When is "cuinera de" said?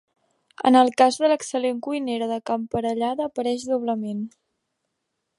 1.87-2.39